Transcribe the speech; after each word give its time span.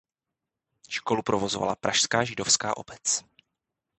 Školu 0.89 1.21
provozovala 1.23 1.75
Pražská 1.75 2.23
židovská 2.23 2.77
obec. 2.77 3.23